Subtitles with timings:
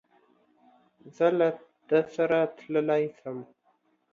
[1.15, 1.47] زه له
[1.89, 3.37] ده سره تللای سم؟